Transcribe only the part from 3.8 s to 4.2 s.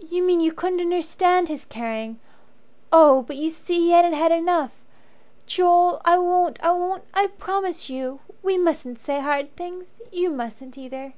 hadn't